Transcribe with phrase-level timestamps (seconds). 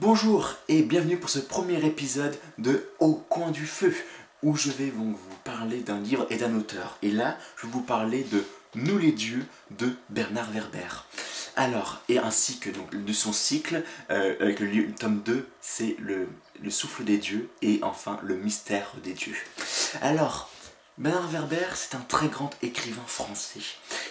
[0.00, 3.94] Bonjour et bienvenue pour ce premier épisode de Au coin du feu
[4.42, 6.96] où je vais donc vous parler d'un livre et d'un auteur.
[7.02, 8.42] Et là, je vais vous parler de
[8.74, 11.04] Nous les dieux de Bernard Werber.
[11.54, 16.28] Alors, et ainsi que donc, de son cycle, euh, avec le, tome 2, c'est le,
[16.62, 19.36] le souffle des dieux et enfin le mystère des dieux.
[20.00, 20.48] Alors,
[20.96, 23.60] Bernard Werber, c'est un très grand écrivain français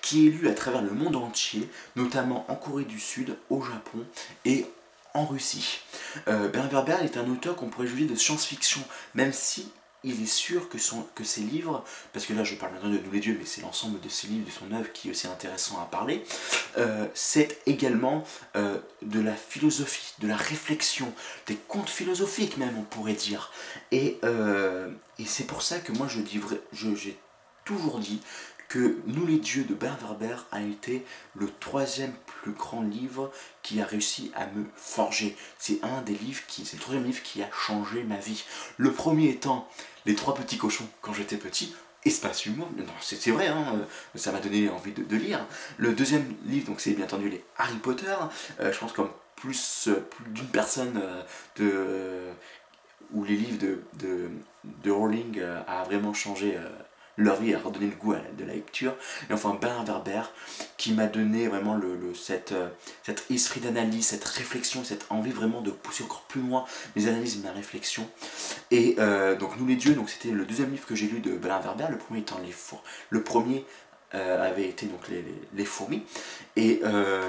[0.00, 4.06] qui est lu à travers le monde entier, notamment en Corée du Sud, au Japon
[4.44, 4.66] et
[5.14, 5.80] en Russie.
[6.28, 8.82] Euh, Bernard Werber est un auteur qu'on pourrait juger de science-fiction,
[9.14, 9.70] même si
[10.04, 12.98] il est sûr que, son, que ses livres, parce que là je parle maintenant de
[12.98, 15.28] Nous les dieux, mais c'est l'ensemble de ses livres, de son œuvre qui est aussi
[15.28, 16.24] intéressant à parler,
[16.76, 18.24] euh, c'est également
[18.56, 21.12] euh, de la philosophie, de la réflexion,
[21.46, 23.52] des contes philosophiques même on pourrait dire.
[23.92, 24.18] Et,
[25.18, 26.40] et c'est pour ça que moi je dis
[26.72, 27.16] j'ai
[27.64, 28.20] toujours dit
[28.72, 31.04] que Nous les dieux de Bernard Werber a été
[31.34, 33.30] le troisième plus grand livre
[33.62, 35.36] qui a réussi à me forger.
[35.58, 38.42] C'est un des livres qui, c'est le troisième livre qui a changé ma vie.
[38.78, 39.68] Le premier étant
[40.06, 41.74] Les trois petits cochons quand j'étais petit.
[42.06, 42.66] Espace humour,
[43.00, 45.46] c'est vrai, hein, euh, ça m'a donné envie de, lire.
[45.76, 48.16] Le deuxième livre, donc c'est bien entendu les Harry Potter.
[48.58, 51.00] Euh, je pense comme plus, euh, d'une personne
[51.56, 52.22] de
[53.12, 54.30] où les livres de, de,
[54.82, 56.56] de Rowling a vraiment changé
[57.18, 58.94] leur vie, a redonné le goût de la lecture.
[59.28, 60.22] Et enfin Bernard Werber
[60.76, 62.12] qui m'a donné vraiment le, le-
[62.52, 62.68] euh,
[63.04, 66.64] cet esprit d'analyse, cette réflexion, cette envie vraiment de pousser encore plus loin
[66.96, 68.08] mes analyses, ma réflexion.
[68.70, 71.62] Et euh, donc Nous les dieux, c'était le deuxième livre que j'ai lu de Bernard
[71.62, 72.82] Werber, le premier étant Les Fours.
[73.10, 73.64] Le premier
[74.14, 76.04] euh, avait été donc les, les- les fourmis.
[76.56, 76.80] Et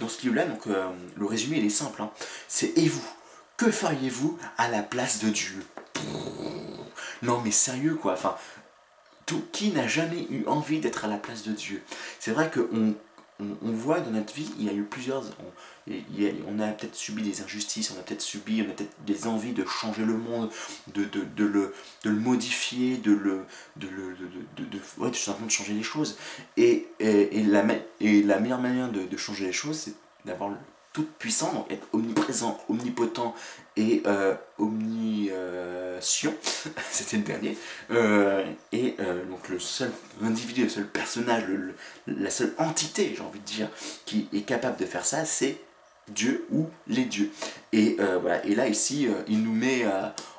[0.00, 2.02] dans ce livre-là, donc le résumé il est simple.
[2.02, 2.10] hein.
[2.48, 3.04] C'est et vous
[3.56, 5.64] que feriez-vous à la place de Dieu?
[7.22, 8.36] Non mais sérieux quoi, enfin,
[9.26, 11.82] tout, qui n'a jamais eu envie d'être à la place de Dieu
[12.18, 12.94] C'est vrai qu'on
[13.40, 15.24] on, on voit dans notre vie, il y a eu plusieurs...
[15.86, 19.52] On, a- peut-être subi des injustices, on a peut-être subi, on a peut-être des envies
[19.52, 20.50] de changer le monde,
[20.94, 23.44] de, de, de le, de le modifier, de le...
[23.76, 23.88] De
[24.98, 26.16] ouais, simplement de changer les choses.
[26.56, 27.64] Et, et, et la,
[28.00, 29.94] et la meilleure manière de, changer les choses, c'est
[30.24, 30.50] d'avoir
[30.94, 33.34] tout puissant, donc être omniprésent, omnipotent
[33.76, 36.32] et euh, omniscient,
[36.90, 37.58] c'était le dernier,
[37.90, 39.90] Euh, et euh, donc le seul
[40.22, 41.44] individu, le seul personnage,
[42.06, 43.68] la seule entité, j'ai envie de dire,
[44.06, 45.58] qui est capable de faire ça, c'est
[46.08, 47.32] Dieu ou les dieux.
[47.72, 49.84] Et euh, là ici, il nous met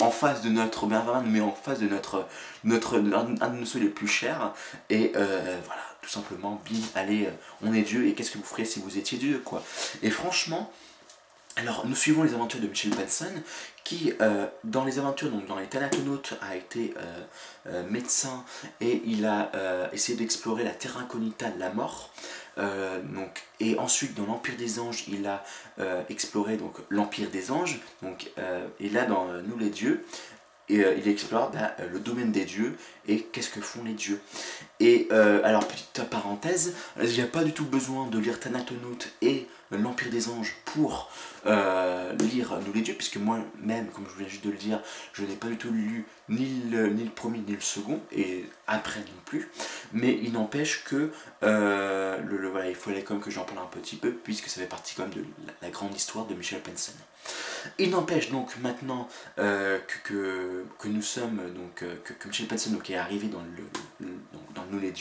[0.00, 2.28] en face de notre nous met en face de notre,
[2.64, 4.54] un de nos les plus chers,
[4.90, 7.30] et voilà, tout simplement, bim, allez, euh,
[7.62, 9.64] on est Dieu, et qu'est-ce que vous feriez si vous étiez Dieu, quoi.
[10.02, 10.72] Et franchement,
[11.56, 13.32] alors, nous suivons les aventures de Michel Benson,
[13.82, 16.94] qui, euh, dans les aventures, donc dans les Thanatonautes, a été
[17.66, 18.44] euh, médecin
[18.80, 19.50] et il a
[19.92, 22.10] essayé d'explorer la terra incognita de la mort.
[22.58, 25.44] Donc, et ensuite, dans l'Empire des Anges, il a
[26.10, 26.58] exploré
[26.90, 27.80] l'Empire des Anges.
[28.02, 28.30] Donc,
[28.80, 30.04] et là, dans Nous les dieux,
[30.68, 32.76] et, euh, il explore bah, euh, le domaine des dieux
[33.08, 34.20] et qu'est-ce que font les dieux.
[34.80, 39.08] Et euh, alors, petite parenthèse, il n'y a pas du tout besoin de lire Thanatonautes
[39.22, 41.10] et l'Empire des Anges pour
[41.44, 44.80] lire Nous les dieux, puisque moi-même, comme je viens juste de le dire,
[45.12, 48.44] je n'ai pas du tout lu ni le, ni le premier ni le second, et
[48.66, 49.48] après non plus.
[49.92, 51.10] Mais il n'empêche que
[51.42, 54.94] le- il fallait quand même que j'en parle un petit peu, puisque ça fait partie
[54.94, 55.24] quand même de
[55.62, 56.92] la, grande histoire de Michel Penson.
[57.78, 63.28] Il n'empêche donc maintenant euh, que, nous sommes, donc, euh, que, Michel Penson est arrivé
[63.28, 64.92] dans, le, donc, dans Nous les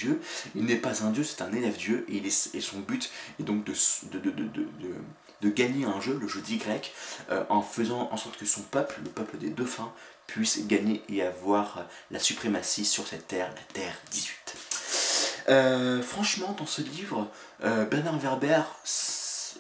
[0.56, 3.74] il n'est pas un dieu, c'est un élève dieu, et, son but est donc de,
[5.50, 6.60] gagner un jeu, le jeu d'Y,
[7.30, 9.94] euh, en faisant en sorte que son peuple, le peuple des dauphins,
[10.28, 14.45] puisse gagner et avoir la suprématie sur cette terre, la Terre 18.
[15.50, 17.28] Euh, franchement, dans ce livre,
[17.64, 18.62] euh, Bernard Werber,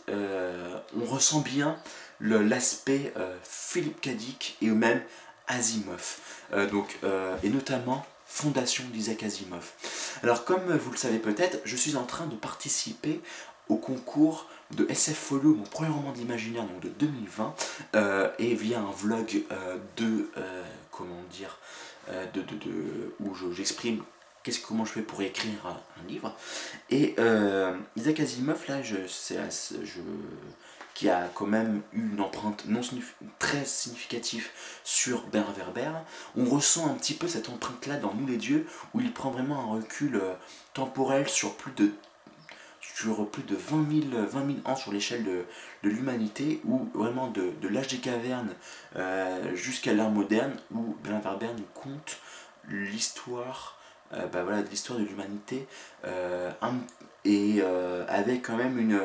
[0.09, 1.77] euh, on ressent bien
[2.21, 3.13] l'aspect
[3.43, 5.01] Philippe Cadic et même
[5.47, 6.17] Asimov.
[6.71, 6.97] Donc,
[7.43, 9.71] et notamment Fondation d'Isaac Asimov.
[10.23, 13.19] Alors, comme vous le savez peut-être, je suis en train de participer
[13.67, 17.53] au concours de SF Folio, mon premier roman de l'imaginaire, de 2020,
[17.95, 19.43] euh, et via un vlog
[19.97, 20.29] de,
[20.91, 21.57] comment dire,
[22.33, 24.03] de, de, de- où je- j'exprime
[24.45, 26.33] qu'est-ce comment je fais pour écrire un, un livre.
[26.91, 28.95] Et euh, Isaac Asimov, là, je,
[29.37, 29.99] assez- je,
[30.93, 32.81] qui a quand même eu une empreinte non
[33.39, 34.47] très significative
[34.83, 35.91] sur Bernard Werber,
[36.37, 39.63] on ressent un petit peu cette empreinte-là dans Nous les dieux, où il prend vraiment
[39.63, 40.33] un recul euh,
[40.73, 41.91] temporel sur plus de
[42.79, 45.43] sur plus de 20 000, 20 000 ans sur l'échelle de,
[45.83, 48.53] de l'humanité, où vraiment de, de l'âge des cavernes
[48.95, 52.19] euh, jusqu'à l'ère moderne, où Bernard Werber nous conte
[52.69, 53.74] l'histoire
[54.13, 55.67] euh, bah voilà, de l'histoire de l'humanité,
[56.05, 56.51] euh,
[57.23, 59.01] et euh, avec quand même une,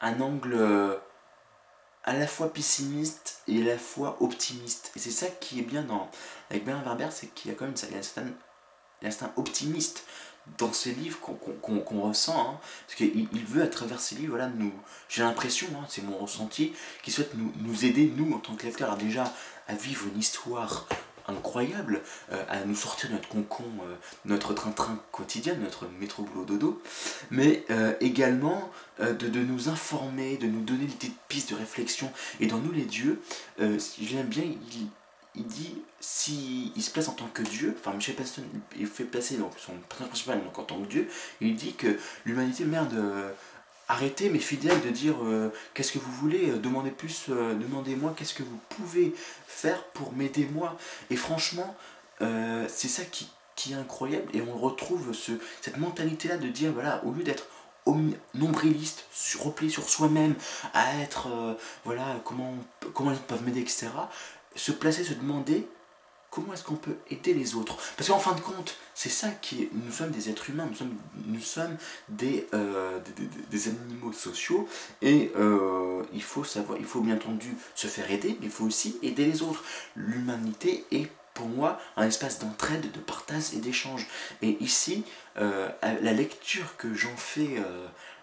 [0.00, 0.96] un angle euh,
[2.04, 4.92] à la fois pessimiste et à la fois optimiste.
[4.96, 6.10] Et c'est ça qui est bien dans,
[6.50, 10.04] avec Bernard Werber, c'est qu'il y a quand même un certain, optimiste
[10.56, 12.60] dans ses livres qu'on ressent, hein.
[12.86, 14.72] parce qu'il il veut à travers ses livres, voilà, nous,
[15.10, 16.72] j'ai l'impression, hein, c'est mon ressenti,
[17.02, 19.30] qu'il souhaite nous, nous, aider, nous, en tant que lecteurs, déjà
[19.66, 20.88] à vivre une histoire
[21.28, 22.02] incroyable,
[22.32, 23.94] euh, à nous sortir de notre concon, euh,
[24.24, 26.82] notre train-train quotidien, notre métro boulot dodo,
[27.30, 32.10] mais euh, également de, de, nous informer, de nous donner des pistes de réflexion.
[32.40, 33.20] Et dans Nous les dieux,
[33.78, 34.88] si j'aime bien, il,
[35.36, 38.42] il dit, s'il il se place en tant que Dieu, enfin Michel Paston,
[38.76, 41.08] il fait passer donc, son personnage principal en tant que Dieu,
[41.40, 43.00] il dit que l'humanité, merde,
[43.88, 48.34] arrêtez mes fidèles de dire euh, qu'est-ce que vous voulez, euh, demandez plus, demandez-moi qu'est-ce
[48.34, 49.14] que vous pouvez
[49.46, 50.76] faire pour m'aider moi.
[51.10, 51.76] Et franchement,
[52.20, 53.30] c'est ça qui,
[53.70, 57.46] est incroyable, et on retrouve ce, cette mentalité-là de dire, voilà, au lieu d'être
[58.34, 59.04] nombriliste,
[59.40, 60.34] replié sur soi-même,
[60.74, 61.28] à être,
[61.84, 62.54] voilà, comment,
[62.94, 63.88] comment ils peuvent m'aider, etc
[64.58, 65.68] se placer, se demander
[66.30, 67.76] comment est-ce qu'on peut aider les autres?
[67.96, 70.68] Parce qu'en fin de compte, c'est ça qui est, nous sommes des êtres humains,
[71.26, 71.76] nous sommes,
[72.54, 72.98] euh,
[73.50, 74.68] des, animaux sociaux,
[75.02, 78.64] et euh, il faut savoir, il faut bien entendu se faire aider, mais il faut
[78.64, 79.64] aussi aider les autres.
[79.96, 84.06] L'humanité est pour moi un espace d'entraide, de partage et d'échange.
[84.42, 85.04] Et ici,
[85.38, 87.62] euh, la lecture que j'en fais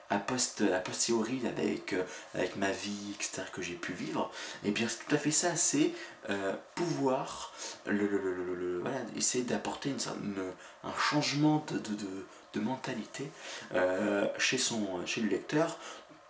[0.10, 2.04] a, post, a posteriori avec, euh,
[2.34, 4.32] avec ma vie, etc., que j'ai pu vivre,
[4.64, 5.92] et eh bien c'est tout à fait ça, c'est
[6.30, 7.54] euh, pouvoir
[7.86, 10.44] le, voilà, essayer d'apporter une,
[10.84, 11.96] un changement de, de,
[12.54, 13.30] de, mentalité
[13.74, 15.78] euh, chez, son, chez le lecteur,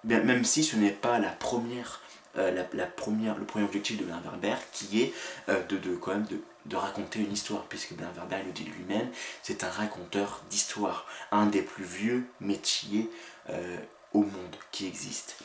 [0.04, 2.02] même si ce n'est pas la première,
[2.36, 5.14] la, première, le premier objectif de Werber, qui est
[5.48, 9.10] de, de, quand même de de raconter une histoire, puisque Werber le dit lui-même,
[9.44, 13.10] c'est un raconteur d'histoire, un des plus vieux métiers
[13.50, 13.78] euh,
[14.14, 15.38] au monde qui existe.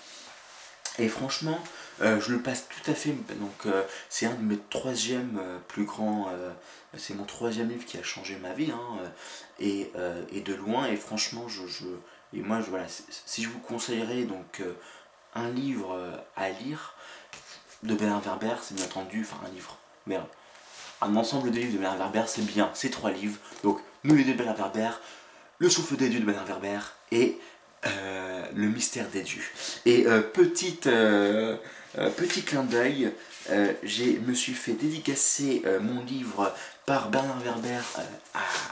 [0.98, 1.58] Et franchement,
[2.00, 3.12] euh, je le passe tout à fait.
[3.38, 6.28] Donc, euh, c'est un de mes troisièmes plus grands.
[6.96, 8.98] c'est mon troisième livre qui a changé ma vie, hein,
[9.58, 9.92] et,
[10.44, 10.86] de loin.
[10.86, 11.62] Et franchement, je,
[12.32, 12.70] et moi, je,
[13.26, 14.62] si je vous conseillerais donc
[15.34, 16.94] un livre à lire
[17.82, 20.26] de Bernard Werber, c'est bien entendu, enfin un livre, merde,
[21.00, 23.38] un ensemble de livres de Bernard Werber, c'est bien, ces trois livres.
[23.62, 24.90] Donc, Nous les de Bernard Werber,
[25.58, 26.80] Le souffle des dieux de Bernard Werber
[27.12, 27.38] et
[27.86, 29.44] euh, Le mystère des dieux.
[29.86, 31.56] Et euh, petite, euh,
[32.16, 33.12] petit clin d'œil,
[33.48, 36.54] je me suis fait dédicacer mon livre
[36.86, 37.80] par Bernard Werber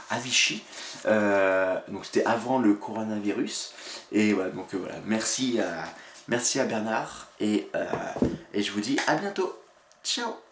[0.09, 0.63] à, Vichy.
[1.05, 3.73] donc c'était avant le coronavirus.
[4.11, 5.83] Et voilà, donc voilà, merci à,
[6.29, 7.67] merci à Bernard et,
[8.53, 9.53] et je vous dis à bientôt.
[10.03, 10.48] Ciao